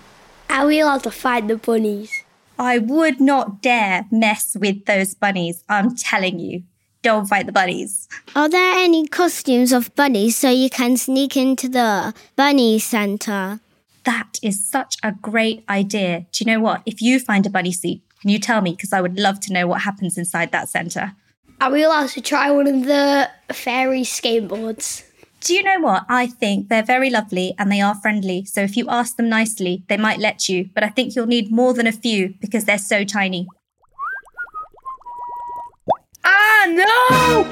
Are 0.50 0.66
we 0.66 0.80
allowed 0.80 1.04
to 1.04 1.12
fight 1.12 1.48
the 1.48 1.58
bunnies? 1.58 2.24
I 2.58 2.80
would 2.80 3.22
not 3.22 3.62
dare 3.62 4.08
mess 4.12 4.58
with 4.60 4.86
those 4.86 5.14
bunnies, 5.14 5.64
I'm 5.70 5.96
telling 5.96 6.40
you. 6.40 6.64
Don't 7.02 7.26
fight 7.26 7.48
the 7.48 7.52
bunnies. 7.52 8.08
Are 8.36 8.48
there 8.48 8.76
any 8.78 9.08
costumes 9.08 9.72
of 9.72 9.94
bunnies 9.96 10.38
so 10.38 10.50
you 10.50 10.70
can 10.70 10.98
sneak 10.98 11.36
into 11.36 11.68
the 11.68 12.14
bunny 12.36 12.78
center? 12.78 13.60
That 14.04 14.40
is 14.44 14.64
such 14.68 14.98
a 15.02 15.12
great 15.12 15.64
idea. 15.68 16.26
Do 16.32 16.44
you 16.44 16.52
know 16.52 16.60
what? 16.60 16.84
If 16.86 17.02
you 17.02 17.20
find 17.20 17.46
a 17.46 17.50
bunny 17.50 17.72
suit, 17.72 18.02
can 18.22 18.30
you 18.30 18.38
tell 18.38 18.62
me? 18.62 18.72
Because 18.72 18.94
I 18.94 19.02
would 19.02 19.18
love 19.18 19.40
to 19.42 19.54
know 19.54 19.66
what 19.66 19.82
happens 19.82 20.18
inside 20.18 20.52
that 20.52 20.70
center. 20.70 21.14
Are 21.60 21.72
we 21.72 21.84
allowed 21.84 22.10
to 22.10 22.22
try 22.22 22.52
one 22.52 22.68
of 22.68 22.86
the 22.86 23.30
fairy 23.52 24.02
skateboards? 24.02 25.04
Do 25.42 25.56
you 25.56 25.64
know 25.64 25.80
what? 25.80 26.06
I 26.08 26.28
think 26.28 26.70
they're 26.70 26.84
very 26.84 27.10
lovely 27.10 27.56
and 27.58 27.72
they 27.72 27.82
are 27.82 27.96
friendly. 27.96 28.46
So 28.46 28.62
if 28.62 28.78
you 28.78 28.88
ask 28.90 29.16
them 29.16 29.28
nicely, 29.28 29.84
they 29.88 29.98
might 29.98 30.20
let 30.20 30.48
you. 30.48 30.70
But 30.76 30.84
I 30.84 30.90
think 30.90 31.16
you'll 31.16 31.26
need 31.26 31.52
more 31.52 31.74
than 31.74 31.88
a 31.88 31.92
few 31.92 32.36
because 32.40 32.66
they're 32.66 32.78
so 32.78 33.04
tiny. 33.04 33.48
No! 36.76 37.48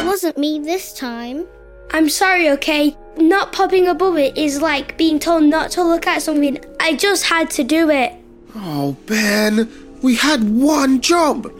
It 0.00 0.06
wasn't 0.06 0.38
me 0.38 0.58
this 0.58 0.92
time. 0.92 1.46
I'm 1.92 2.08
sorry, 2.08 2.48
okay? 2.50 2.96
Not 3.16 3.52
popping 3.52 3.86
above 3.88 4.16
it 4.16 4.36
is 4.38 4.62
like 4.62 4.96
being 4.96 5.18
told 5.18 5.44
not 5.44 5.70
to 5.72 5.82
look 5.84 6.06
at 6.06 6.22
something. 6.22 6.58
I 6.80 6.96
just 6.96 7.24
had 7.24 7.50
to 7.50 7.64
do 7.64 7.90
it. 7.90 8.14
Oh, 8.54 8.96
Ben, 9.06 9.70
we 10.02 10.16
had 10.16 10.42
one 10.44 11.00
job. 11.00 11.52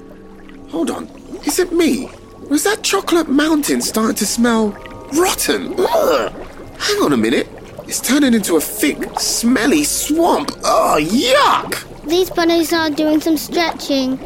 Hold 0.71 0.91
on, 0.91 1.07
is 1.45 1.59
it 1.59 1.73
me? 1.73 2.09
Was 2.49 2.65
that 2.65 2.83
chocolate 2.83 3.29
mountain 3.29 3.81
starting 3.83 4.17
to 4.17 4.27
smell 4.27 4.71
rotten? 5.13 5.75
Ugh. 5.79 6.33
Hang 6.79 7.03
on 7.03 7.13
a 7.13 7.17
minute. 7.17 7.49
It's 7.87 8.01
turning 8.01 8.33
into 8.35 8.57
a 8.57 8.61
thick, 8.61 9.19
smelly 9.21 9.85
swamp. 9.85 10.51
Oh, 10.65 10.99
yuck! 10.99 11.87
These 12.05 12.31
bunnies 12.31 12.73
are 12.73 12.91
doing 12.91 13.21
some 13.21 13.37
stretching. 13.37 14.17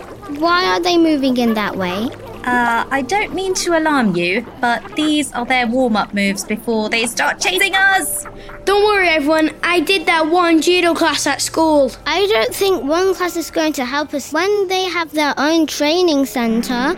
Why 0.41 0.65
are 0.67 0.81
they 0.81 0.97
moving 0.97 1.37
in 1.37 1.55
that 1.55 1.77
way? 1.77 2.09
Uh, 2.45 2.87
I 2.91 3.03
don't 3.03 3.35
mean 3.35 3.55
to 3.55 3.77
alarm 3.77 4.15
you, 4.15 4.47
but 4.61 4.95
these 4.95 5.33
are 5.33 5.45
their 5.45 5.67
warm 5.67 5.97
up 5.97 6.15
moves 6.15 6.45
before 6.45 6.89
they 6.89 7.07
start 7.07 7.41
chasing 7.41 7.75
us. 7.75 8.25
Don't 8.65 8.85
worry, 8.85 9.09
everyone. 9.09 9.51
I 9.63 9.81
did 9.81 10.07
that 10.07 10.29
one 10.29 10.63
judo 10.63 10.95
class 10.95 11.27
at 11.27 11.43
school. 11.43 11.91
I 12.07 12.27
don't 12.27 12.55
think 12.55 12.85
one 12.85 13.15
class 13.15 13.37
is 13.37 13.51
going 13.51 13.73
to 13.75 13.85
help 13.85 14.15
us 14.15 14.33
when 14.33 14.69
they 14.69 14.85
have 14.85 15.11
their 15.13 15.35
own 15.37 15.67
training 15.67 16.25
center. 16.27 16.95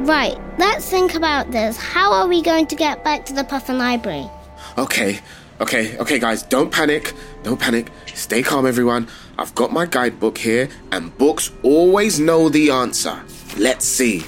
Right, 0.00 0.36
let's 0.58 0.90
think 0.90 1.14
about 1.14 1.52
this. 1.52 1.76
How 1.76 2.12
are 2.12 2.26
we 2.26 2.42
going 2.42 2.66
to 2.66 2.74
get 2.74 3.04
back 3.04 3.24
to 3.26 3.32
the 3.32 3.44
Puffin 3.44 3.78
Library? 3.78 4.28
Okay, 4.76 5.20
okay, 5.60 5.96
okay, 5.98 6.18
guys, 6.18 6.42
don't 6.42 6.72
panic. 6.72 7.14
Don't 7.44 7.58
panic. 7.58 7.90
Stay 8.14 8.42
calm, 8.42 8.66
everyone. 8.66 9.08
I've 9.38 9.54
got 9.54 9.72
my 9.72 9.86
guidebook 9.86 10.36
here, 10.36 10.68
and 10.90 11.16
books 11.16 11.52
always 11.62 12.18
know 12.18 12.48
the 12.48 12.70
answer. 12.70 13.22
Let's 13.56 13.84
see. 13.84 14.26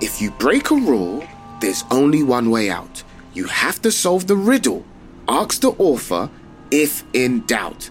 If 0.00 0.20
you 0.20 0.32
break 0.32 0.70
a 0.72 0.74
rule, 0.74 1.24
there's 1.60 1.84
only 1.92 2.24
one 2.24 2.50
way 2.50 2.70
out. 2.70 3.04
You 3.32 3.46
have 3.46 3.80
to 3.82 3.92
solve 3.92 4.26
the 4.26 4.36
riddle. 4.36 4.84
Ask 5.28 5.60
the 5.60 5.70
author 5.78 6.28
if 6.72 7.04
in 7.12 7.46
doubt. 7.46 7.88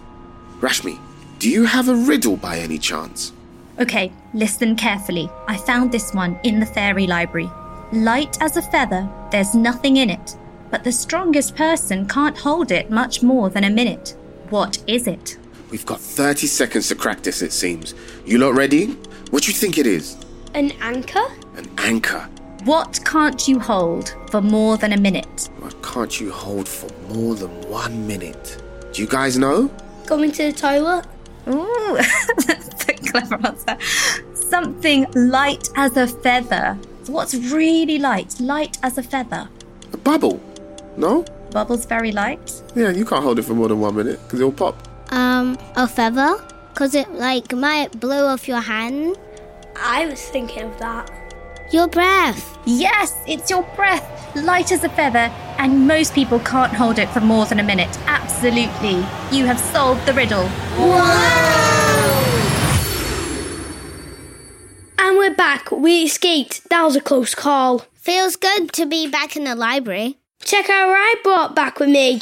Rashmi, 0.60 0.98
do 1.38 1.48
you 1.48 1.64
have 1.64 1.88
a 1.88 1.96
riddle 1.96 2.36
by 2.36 2.58
any 2.58 2.78
chance? 2.78 3.32
Okay, 3.80 4.12
listen 4.34 4.76
carefully. 4.76 5.30
I 5.48 5.56
found 5.56 5.90
this 5.90 6.12
one 6.12 6.38
in 6.44 6.60
the 6.60 6.66
fairy 6.66 7.06
library. 7.06 7.50
Light 7.92 8.36
as 8.42 8.58
a 8.58 8.62
feather, 8.62 9.08
there's 9.30 9.54
nothing 9.54 9.96
in 9.96 10.10
it, 10.10 10.36
but 10.70 10.84
the 10.84 10.92
strongest 10.92 11.56
person 11.56 12.06
can't 12.06 12.36
hold 12.36 12.70
it 12.70 12.90
much 12.90 13.22
more 13.22 13.48
than 13.48 13.64
a 13.64 13.70
minute. 13.70 14.16
What 14.50 14.82
is 14.86 15.06
it? 15.06 15.38
We've 15.70 15.86
got 15.86 16.00
30 16.00 16.46
seconds 16.46 16.88
to 16.88 16.94
crack 16.94 17.22
this, 17.22 17.42
it 17.42 17.52
seems. 17.52 17.94
You 18.24 18.38
lot 18.38 18.54
ready? 18.54 18.86
What 19.30 19.42
do 19.42 19.48
you 19.50 19.54
think 19.54 19.78
it 19.78 19.86
is? 19.86 20.16
An 20.54 20.72
anchor? 20.80 21.24
An 21.56 21.68
anchor. 21.78 22.28
What 22.64 23.00
can't 23.04 23.46
you 23.48 23.58
hold 23.58 24.14
for 24.30 24.40
more 24.40 24.76
than 24.76 24.92
a 24.92 24.96
minute? 24.96 25.50
What 25.58 25.82
can't 25.82 26.20
you 26.20 26.30
hold 26.30 26.68
for 26.68 26.88
more 27.12 27.34
than 27.34 27.50
one 27.68 28.06
minute? 28.06 28.62
Do 28.92 29.02
you 29.02 29.08
guys 29.08 29.36
know? 29.38 29.68
Going 30.06 30.30
to 30.32 30.50
the 30.50 30.52
toilet? 30.52 31.06
Ooh, 31.48 31.96
that's 32.46 32.88
a 32.88 32.92
clever 32.94 33.38
answer. 33.44 33.76
Something 34.34 35.06
light 35.14 35.68
as 35.76 35.96
a 35.96 36.06
feather. 36.06 36.78
What's 37.06 37.34
really 37.34 37.98
light? 37.98 38.38
Light 38.40 38.78
as 38.82 38.96
a 38.96 39.02
feather. 39.02 39.48
A 39.92 39.96
bubble. 39.96 40.40
No? 40.96 41.24
Bubble's 41.54 41.86
very 41.86 42.10
light. 42.10 42.62
Yeah, 42.74 42.90
you 42.90 43.04
can't 43.06 43.22
hold 43.22 43.38
it 43.38 43.44
for 43.44 43.54
more 43.54 43.68
than 43.68 43.78
one 43.78 43.94
minute 43.94 44.20
because 44.24 44.40
it'll 44.40 44.52
pop. 44.52 44.76
Um, 45.12 45.56
a 45.76 45.86
feather? 45.86 46.36
Cause 46.74 46.96
it 46.96 47.08
like 47.12 47.52
might 47.52 48.00
blow 48.00 48.26
off 48.26 48.48
your 48.48 48.60
hand. 48.60 49.16
I 49.80 50.06
was 50.06 50.20
thinking 50.20 50.64
of 50.64 50.76
that. 50.80 51.08
Your 51.72 51.86
breath. 51.86 52.58
Yes, 52.66 53.14
it's 53.28 53.48
your 53.48 53.62
breath, 53.76 54.04
light 54.34 54.72
as 54.72 54.82
a 54.82 54.88
feather, 54.88 55.30
and 55.58 55.86
most 55.86 56.12
people 56.12 56.40
can't 56.40 56.72
hold 56.72 56.98
it 56.98 57.08
for 57.10 57.20
more 57.20 57.46
than 57.46 57.60
a 57.60 57.62
minute. 57.62 57.96
Absolutely. 58.06 58.96
You 59.30 59.46
have 59.46 59.60
solved 59.60 60.04
the 60.06 60.12
riddle. 60.12 60.48
And 64.98 65.16
we're 65.16 65.36
back. 65.36 65.70
We 65.70 66.02
escaped. 66.02 66.68
That 66.70 66.82
was 66.82 66.96
a 66.96 67.00
close 67.00 67.36
call. 67.36 67.84
Feels 67.94 68.34
good 68.34 68.72
to 68.72 68.86
be 68.86 69.06
back 69.08 69.36
in 69.36 69.44
the 69.44 69.54
library. 69.54 70.18
Check 70.44 70.68
out 70.68 70.88
what 70.88 70.98
I 70.98 71.14
brought 71.22 71.54
back 71.56 71.80
with 71.80 71.88
me. 71.88 72.20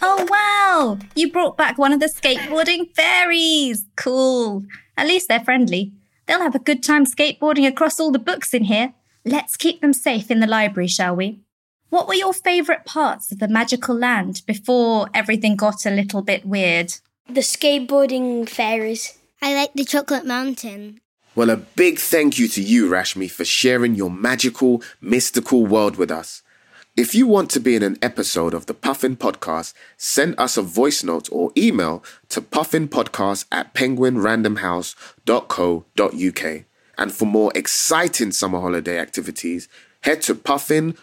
Oh, 0.00 0.26
wow! 0.30 0.98
You 1.14 1.30
brought 1.30 1.58
back 1.58 1.76
one 1.76 1.92
of 1.92 2.00
the 2.00 2.06
skateboarding 2.06 2.94
fairies. 2.94 3.84
Cool. 3.96 4.64
At 4.96 5.06
least 5.06 5.28
they're 5.28 5.44
friendly. 5.44 5.92
They'll 6.26 6.40
have 6.40 6.54
a 6.54 6.58
good 6.58 6.82
time 6.82 7.04
skateboarding 7.04 7.66
across 7.66 8.00
all 8.00 8.10
the 8.10 8.18
books 8.18 8.54
in 8.54 8.64
here. 8.64 8.94
Let's 9.26 9.56
keep 9.58 9.82
them 9.82 9.92
safe 9.92 10.30
in 10.30 10.40
the 10.40 10.46
library, 10.46 10.88
shall 10.88 11.14
we? 11.16 11.40
What 11.90 12.08
were 12.08 12.14
your 12.14 12.32
favourite 12.32 12.86
parts 12.86 13.30
of 13.30 13.40
the 13.40 13.48
magical 13.48 13.94
land 13.94 14.42
before 14.46 15.08
everything 15.12 15.56
got 15.56 15.84
a 15.84 15.90
little 15.90 16.22
bit 16.22 16.46
weird? 16.46 16.94
The 17.28 17.40
skateboarding 17.40 18.48
fairies. 18.48 19.18
I 19.42 19.54
like 19.54 19.74
the 19.74 19.84
chocolate 19.84 20.24
mountain. 20.24 21.00
Well, 21.34 21.50
a 21.50 21.56
big 21.56 21.98
thank 21.98 22.38
you 22.38 22.48
to 22.48 22.62
you, 22.62 22.88
Rashmi, 22.88 23.30
for 23.30 23.44
sharing 23.44 23.94
your 23.94 24.10
magical, 24.10 24.82
mystical 25.00 25.66
world 25.66 25.96
with 25.96 26.10
us. 26.10 26.42
If 26.98 27.14
you 27.14 27.26
want 27.28 27.48
to 27.50 27.60
be 27.60 27.76
in 27.76 27.84
an 27.84 27.96
episode 28.02 28.52
of 28.52 28.66
the 28.66 28.74
Puffin 28.74 29.16
Podcast, 29.16 29.72
send 29.96 30.34
us 30.36 30.56
a 30.56 30.62
voice 30.62 31.04
note 31.04 31.28
or 31.30 31.52
email 31.56 32.02
to 32.28 32.42
puffinpodcast 32.42 33.44
at 33.52 33.72
penguinrandomhouse.co.uk. 33.72 36.64
And 36.98 37.12
for 37.12 37.24
more 37.24 37.52
exciting 37.54 38.32
summer 38.32 38.60
holiday 38.60 38.98
activities, 38.98 39.68
head 40.00 40.22
to 40.22 40.34
puffin.co.uk 40.34 40.96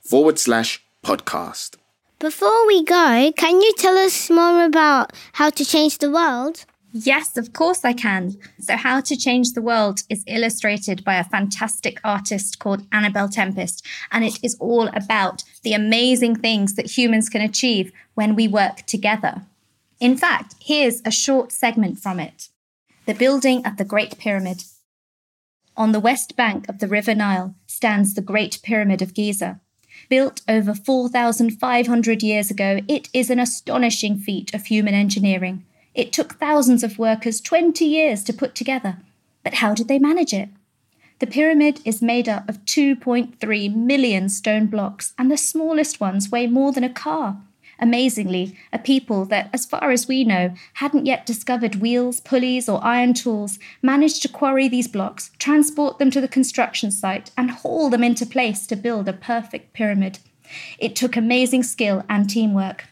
forward 0.00 0.38
slash 0.38 0.82
podcast. 1.04 1.76
Before 2.18 2.66
we 2.66 2.82
go, 2.82 3.30
can 3.36 3.60
you 3.60 3.74
tell 3.76 3.98
us 3.98 4.30
more 4.30 4.64
about 4.64 5.12
how 5.34 5.50
to 5.50 5.66
change 5.66 5.98
the 5.98 6.10
world? 6.10 6.64
Yes, 6.96 7.36
of 7.36 7.52
course 7.52 7.84
I 7.84 7.92
can. 7.92 8.36
So, 8.60 8.76
How 8.76 9.00
to 9.00 9.16
Change 9.16 9.52
the 9.52 9.62
World 9.62 10.02
is 10.08 10.22
illustrated 10.28 11.02
by 11.02 11.16
a 11.16 11.24
fantastic 11.24 11.98
artist 12.04 12.60
called 12.60 12.86
Annabel 12.92 13.28
Tempest, 13.28 13.84
and 14.12 14.24
it 14.24 14.38
is 14.44 14.56
all 14.60 14.86
about 14.94 15.42
the 15.64 15.72
amazing 15.72 16.36
things 16.36 16.74
that 16.74 16.96
humans 16.96 17.28
can 17.28 17.40
achieve 17.42 17.90
when 18.14 18.36
we 18.36 18.46
work 18.46 18.82
together. 18.86 19.42
In 19.98 20.16
fact, 20.16 20.54
here's 20.60 21.02
a 21.04 21.10
short 21.10 21.50
segment 21.50 21.98
from 21.98 22.20
it 22.20 22.48
The 23.06 23.14
building 23.14 23.66
of 23.66 23.76
the 23.76 23.84
Great 23.84 24.16
Pyramid. 24.16 24.62
On 25.76 25.90
the 25.90 25.98
west 25.98 26.36
bank 26.36 26.68
of 26.68 26.78
the 26.78 26.86
River 26.86 27.16
Nile 27.16 27.56
stands 27.66 28.14
the 28.14 28.22
Great 28.22 28.60
Pyramid 28.62 29.02
of 29.02 29.14
Giza. 29.14 29.58
Built 30.08 30.42
over 30.48 30.74
4,500 30.74 32.22
years 32.22 32.52
ago, 32.52 32.82
it 32.86 33.08
is 33.12 33.30
an 33.30 33.40
astonishing 33.40 34.16
feat 34.16 34.54
of 34.54 34.66
human 34.66 34.94
engineering. 34.94 35.64
It 35.94 36.12
took 36.12 36.34
thousands 36.34 36.82
of 36.82 36.98
workers 36.98 37.40
20 37.40 37.84
years 37.84 38.24
to 38.24 38.32
put 38.32 38.54
together. 38.54 38.98
But 39.42 39.54
how 39.54 39.74
did 39.74 39.88
they 39.88 39.98
manage 39.98 40.32
it? 40.32 40.48
The 41.20 41.26
pyramid 41.28 41.80
is 41.84 42.02
made 42.02 42.28
up 42.28 42.48
of 42.48 42.64
2.3 42.64 43.74
million 43.74 44.28
stone 44.28 44.66
blocks, 44.66 45.14
and 45.16 45.30
the 45.30 45.36
smallest 45.36 46.00
ones 46.00 46.30
weigh 46.30 46.48
more 46.48 46.72
than 46.72 46.84
a 46.84 46.92
car. 46.92 47.38
amazingly, 47.78 48.56
a 48.72 48.78
people 48.78 49.24
that, 49.26 49.50
as 49.52 49.66
far 49.66 49.90
as 49.90 50.08
we 50.08 50.24
know, 50.24 50.54
hadn't 50.74 51.06
yet 51.06 51.26
discovered 51.26 51.76
wheels, 51.76 52.20
pulleys, 52.20 52.68
or 52.68 52.82
iron 52.84 53.14
tools, 53.14 53.58
managed 53.82 54.22
to 54.22 54.28
quarry 54.28 54.68
these 54.68 54.88
blocks, 54.88 55.30
transport 55.38 55.98
them 55.98 56.10
to 56.10 56.20
the 56.20 56.28
construction 56.28 56.90
site, 56.90 57.30
and 57.36 57.50
haul 57.50 57.90
them 57.90 58.04
into 58.04 58.26
place 58.26 58.66
to 58.66 58.76
build 58.76 59.08
a 59.08 59.12
perfect 59.12 59.72
pyramid. 59.72 60.18
It 60.78 60.94
took 60.94 61.16
amazing 61.16 61.64
skill 61.64 62.04
and 62.08 62.28
teamwork. 62.28 62.84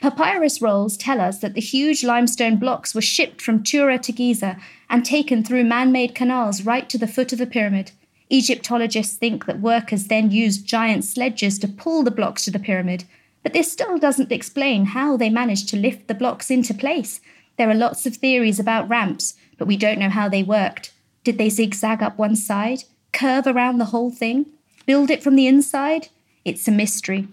Papyrus 0.00 0.62
rolls 0.62 0.96
tell 0.96 1.20
us 1.20 1.40
that 1.40 1.52
the 1.52 1.60
huge 1.60 2.02
limestone 2.02 2.56
blocks 2.56 2.94
were 2.94 3.02
shipped 3.02 3.42
from 3.42 3.62
Tura 3.62 3.98
to 3.98 4.12
Giza 4.12 4.56
and 4.88 5.04
taken 5.04 5.44
through 5.44 5.64
man 5.64 5.92
made 5.92 6.14
canals 6.14 6.62
right 6.62 6.88
to 6.88 6.96
the 6.96 7.06
foot 7.06 7.34
of 7.34 7.38
the 7.38 7.46
pyramid. 7.46 7.92
Egyptologists 8.30 9.16
think 9.16 9.44
that 9.44 9.60
workers 9.60 10.06
then 10.06 10.30
used 10.30 10.64
giant 10.64 11.04
sledges 11.04 11.58
to 11.58 11.68
pull 11.68 12.02
the 12.02 12.10
blocks 12.10 12.44
to 12.46 12.50
the 12.50 12.58
pyramid, 12.58 13.04
but 13.42 13.52
this 13.52 13.70
still 13.70 13.98
doesn't 13.98 14.32
explain 14.32 14.86
how 14.86 15.18
they 15.18 15.28
managed 15.28 15.68
to 15.68 15.76
lift 15.76 16.08
the 16.08 16.14
blocks 16.14 16.50
into 16.50 16.72
place. 16.72 17.20
There 17.58 17.68
are 17.68 17.74
lots 17.74 18.06
of 18.06 18.16
theories 18.16 18.58
about 18.58 18.88
ramps, 18.88 19.34
but 19.58 19.68
we 19.68 19.76
don't 19.76 19.98
know 19.98 20.08
how 20.08 20.30
they 20.30 20.42
worked. 20.42 20.94
Did 21.24 21.36
they 21.36 21.50
zigzag 21.50 22.02
up 22.02 22.16
one 22.16 22.36
side? 22.36 22.84
Curve 23.12 23.46
around 23.46 23.76
the 23.76 23.86
whole 23.86 24.10
thing? 24.10 24.46
Build 24.86 25.10
it 25.10 25.22
from 25.22 25.36
the 25.36 25.46
inside? 25.46 26.08
It's 26.44 26.66
a 26.66 26.72
mystery. 26.72 27.28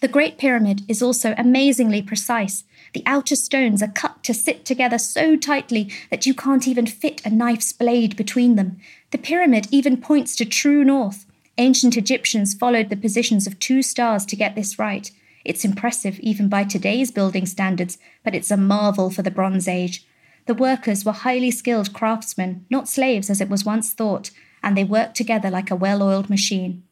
The 0.00 0.08
Great 0.08 0.36
Pyramid 0.36 0.82
is 0.88 1.02
also 1.02 1.34
amazingly 1.38 2.02
precise. 2.02 2.64
The 2.92 3.02
outer 3.06 3.34
stones 3.34 3.82
are 3.82 3.88
cut 3.88 4.22
to 4.24 4.34
sit 4.34 4.66
together 4.66 4.98
so 4.98 5.36
tightly 5.36 5.90
that 6.10 6.26
you 6.26 6.34
can't 6.34 6.68
even 6.68 6.86
fit 6.86 7.24
a 7.24 7.30
knife's 7.30 7.72
blade 7.72 8.14
between 8.14 8.56
them. 8.56 8.78
The 9.10 9.18
pyramid 9.18 9.68
even 9.70 9.96
points 9.96 10.36
to 10.36 10.44
true 10.44 10.84
north. 10.84 11.24
Ancient 11.56 11.96
Egyptians 11.96 12.52
followed 12.52 12.90
the 12.90 12.96
positions 12.96 13.46
of 13.46 13.58
two 13.58 13.80
stars 13.80 14.26
to 14.26 14.36
get 14.36 14.54
this 14.54 14.78
right. 14.78 15.10
It's 15.46 15.64
impressive 15.64 16.20
even 16.20 16.50
by 16.50 16.64
today's 16.64 17.10
building 17.10 17.46
standards, 17.46 17.96
but 18.22 18.34
it's 18.34 18.50
a 18.50 18.56
marvel 18.58 19.08
for 19.08 19.22
the 19.22 19.30
Bronze 19.30 19.66
Age. 19.66 20.06
The 20.44 20.54
workers 20.54 21.04
were 21.04 21.12
highly 21.12 21.50
skilled 21.50 21.94
craftsmen, 21.94 22.66
not 22.68 22.88
slaves 22.88 23.30
as 23.30 23.40
it 23.40 23.48
was 23.48 23.64
once 23.64 23.92
thought, 23.92 24.30
and 24.62 24.76
they 24.76 24.84
worked 24.84 25.16
together 25.16 25.48
like 25.48 25.70
a 25.70 25.76
well 25.76 26.02
oiled 26.02 26.28
machine. 26.28 26.82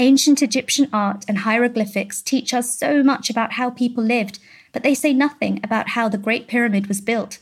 Ancient 0.00 0.42
Egyptian 0.42 0.88
art 0.92 1.24
and 1.26 1.38
hieroglyphics 1.38 2.22
teach 2.22 2.54
us 2.54 2.78
so 2.78 3.02
much 3.02 3.28
about 3.28 3.54
how 3.54 3.70
people 3.70 4.04
lived, 4.04 4.38
but 4.72 4.84
they 4.84 4.94
say 4.94 5.12
nothing 5.12 5.58
about 5.64 5.90
how 5.90 6.08
the 6.08 6.16
Great 6.16 6.46
Pyramid 6.46 6.86
was 6.86 7.00
built. 7.00 7.38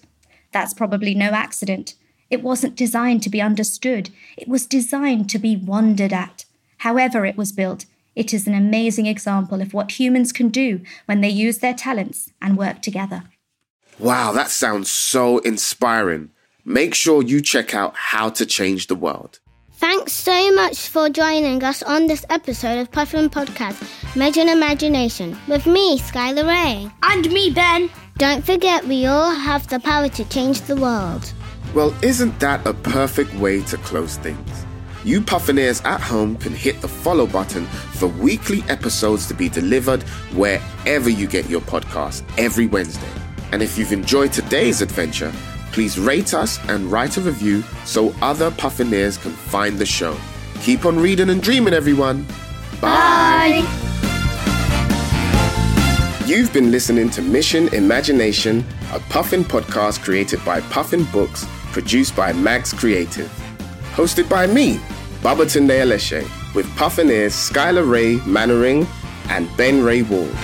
That's 0.52 0.72
probably 0.72 1.14
no 1.14 1.32
accident. 1.32 1.96
It 2.30 2.42
wasn't 2.42 2.74
designed 2.74 3.22
to 3.24 3.30
be 3.30 3.42
understood, 3.42 4.08
it 4.38 4.48
was 4.48 4.64
designed 4.64 5.28
to 5.30 5.38
be 5.38 5.54
wondered 5.54 6.14
at. 6.14 6.46
However, 6.78 7.26
it 7.26 7.36
was 7.36 7.52
built, 7.52 7.84
it 8.14 8.32
is 8.32 8.46
an 8.46 8.54
amazing 8.54 9.04
example 9.04 9.60
of 9.60 9.74
what 9.74 10.00
humans 10.00 10.32
can 10.32 10.48
do 10.48 10.80
when 11.04 11.20
they 11.20 11.28
use 11.28 11.58
their 11.58 11.74
talents 11.74 12.32
and 12.40 12.56
work 12.56 12.80
together. 12.80 13.24
Wow, 13.98 14.32
that 14.32 14.50
sounds 14.50 14.90
so 14.90 15.38
inspiring. 15.38 16.30
Make 16.64 16.94
sure 16.94 17.22
you 17.22 17.42
check 17.42 17.74
out 17.74 17.94
How 17.96 18.30
to 18.30 18.46
Change 18.46 18.86
the 18.86 18.94
World. 18.94 19.40
Thanks 19.78 20.14
so 20.14 20.52
much 20.52 20.88
for 20.88 21.10
joining 21.10 21.62
us 21.62 21.82
on 21.82 22.06
this 22.06 22.24
episode 22.30 22.78
of 22.78 22.90
Puffin 22.90 23.28
Podcast, 23.28 23.76
Imagine 24.16 24.48
Imagination, 24.48 25.36
with 25.48 25.66
me, 25.66 25.98
Skylar 25.98 26.46
Ray. 26.48 26.90
And 27.02 27.30
me, 27.30 27.50
Ben. 27.50 27.90
Don't 28.16 28.42
forget, 28.42 28.86
we 28.86 29.04
all 29.04 29.30
have 29.30 29.68
the 29.68 29.78
power 29.78 30.08
to 30.08 30.24
change 30.30 30.62
the 30.62 30.76
world. 30.76 31.30
Well, 31.74 31.94
isn't 32.02 32.40
that 32.40 32.66
a 32.66 32.72
perfect 32.72 33.34
way 33.34 33.60
to 33.64 33.76
close 33.76 34.16
things? 34.16 34.64
You 35.04 35.20
Puffineers 35.20 35.84
at 35.84 36.00
home 36.00 36.36
can 36.36 36.54
hit 36.54 36.80
the 36.80 36.88
follow 36.88 37.26
button 37.26 37.66
for 37.66 38.06
weekly 38.06 38.62
episodes 38.68 39.26
to 39.28 39.34
be 39.34 39.50
delivered 39.50 40.04
wherever 40.32 41.10
you 41.10 41.26
get 41.26 41.50
your 41.50 41.60
podcast 41.60 42.24
every 42.38 42.66
Wednesday. 42.66 43.12
And 43.52 43.62
if 43.62 43.76
you've 43.76 43.92
enjoyed 43.92 44.32
today's 44.32 44.80
adventure, 44.80 45.32
Please 45.76 45.98
rate 45.98 46.32
us 46.32 46.58
and 46.70 46.90
write 46.90 47.18
a 47.18 47.20
review 47.20 47.62
so 47.84 48.14
other 48.22 48.50
Puffineers 48.50 49.18
can 49.18 49.32
find 49.32 49.78
the 49.78 49.84
show. 49.84 50.16
Keep 50.62 50.86
on 50.86 50.98
reading 50.98 51.28
and 51.28 51.42
dreaming, 51.42 51.74
everyone. 51.74 52.24
Bye. 52.80 53.60
Bye. 53.60 53.66
You've 56.24 56.50
been 56.54 56.70
listening 56.70 57.10
to 57.10 57.20
Mission 57.20 57.68
Imagination, 57.74 58.64
a 58.94 59.00
Puffin 59.10 59.44
podcast 59.44 60.02
created 60.02 60.42
by 60.46 60.62
Puffin 60.62 61.04
Books, 61.12 61.44
produced 61.72 62.16
by 62.16 62.32
Mags 62.32 62.72
Creative. 62.72 63.30
Hosted 63.92 64.30
by 64.30 64.46
me, 64.46 64.78
Babatunde 65.20 65.82
Aleshe, 65.82 66.26
with 66.54 66.64
Puffineers 66.76 67.34
Skylar 67.34 67.86
Ray 67.86 68.16
Mannering 68.24 68.86
and 69.28 69.54
Ben 69.58 69.84
Ray 69.84 70.00
Ward. 70.00 70.34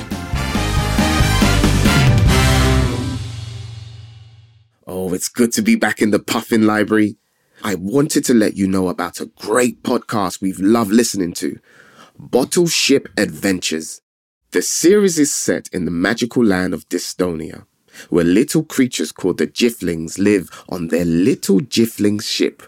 It's 5.14 5.28
good 5.28 5.52
to 5.52 5.62
be 5.62 5.74
back 5.74 6.00
in 6.00 6.10
the 6.10 6.18
Puffin 6.18 6.66
Library. 6.66 7.16
I 7.62 7.74
wanted 7.74 8.24
to 8.24 8.34
let 8.34 8.56
you 8.56 8.66
know 8.66 8.88
about 8.88 9.20
a 9.20 9.26
great 9.26 9.82
podcast 9.82 10.40
we've 10.40 10.58
loved 10.58 10.90
listening 10.90 11.34
to 11.34 11.58
Bottle 12.18 12.66
Ship 12.66 13.06
Adventures. 13.18 14.00
The 14.52 14.62
series 14.62 15.18
is 15.18 15.30
set 15.30 15.68
in 15.70 15.84
the 15.84 15.90
magical 15.90 16.42
land 16.42 16.72
of 16.72 16.88
Dystonia, 16.88 17.66
where 18.08 18.24
little 18.24 18.64
creatures 18.64 19.12
called 19.12 19.36
the 19.36 19.46
Jifflings 19.46 20.18
live 20.18 20.48
on 20.70 20.88
their 20.88 21.04
little 21.04 21.60
Jiffling 21.60 22.18
ship. 22.18 22.62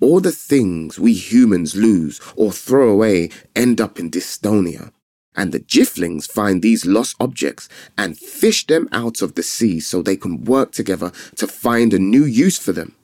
All 0.00 0.20
the 0.20 0.32
things 0.32 0.98
we 0.98 1.12
humans 1.12 1.76
lose 1.76 2.18
or 2.34 2.50
throw 2.50 2.88
away 2.88 3.28
end 3.54 3.78
up 3.78 3.98
in 3.98 4.10
Dystonia 4.10 4.90
and 5.36 5.52
the 5.52 5.60
Jifflings 5.60 6.30
find 6.30 6.62
these 6.62 6.86
lost 6.86 7.16
objects 7.20 7.68
and 7.98 8.18
fish 8.18 8.66
them 8.66 8.88
out 8.92 9.22
of 9.22 9.34
the 9.34 9.42
sea 9.42 9.80
so 9.80 10.02
they 10.02 10.16
can 10.16 10.44
work 10.44 10.72
together 10.72 11.12
to 11.36 11.46
find 11.46 11.92
a 11.92 11.98
new 11.98 12.24
use 12.24 12.58
for 12.58 12.72
them. 12.72 12.94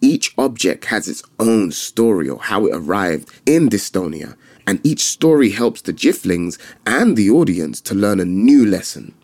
Each 0.00 0.32
object 0.38 0.86
has 0.86 1.08
its 1.08 1.22
own 1.38 1.72
story 1.72 2.28
or 2.28 2.40
how 2.40 2.66
it 2.66 2.74
arrived 2.74 3.30
in 3.46 3.68
Dystonia, 3.68 4.36
and 4.66 4.84
each 4.86 5.00
story 5.00 5.50
helps 5.50 5.82
the 5.82 5.92
Jifflings 5.92 6.58
and 6.86 7.16
the 7.16 7.30
audience 7.30 7.80
to 7.82 7.94
learn 7.94 8.20
a 8.20 8.24
new 8.24 8.64
lesson. 8.64 9.14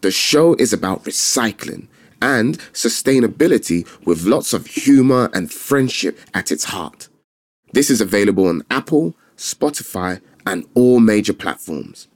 The 0.00 0.10
show 0.10 0.54
is 0.54 0.72
about 0.72 1.04
recycling 1.04 1.88
and 2.20 2.58
sustainability 2.72 3.86
with 4.04 4.24
lots 4.24 4.52
of 4.52 4.66
humor 4.66 5.30
and 5.32 5.52
friendship 5.52 6.18
at 6.34 6.50
its 6.50 6.64
heart. 6.64 7.08
This 7.72 7.90
is 7.90 8.00
available 8.00 8.46
on 8.48 8.62
Apple, 8.70 9.14
Spotify, 9.36 10.20
and 10.48 10.64
all 10.74 11.00
major 11.00 11.32
platforms. 11.32 12.08